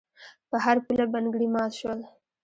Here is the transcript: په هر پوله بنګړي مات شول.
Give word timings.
په 0.49 0.57
هر 0.65 0.77
پوله 0.85 1.05
بنګړي 1.13 1.47
مات 1.53 1.71
شول. 1.79 1.99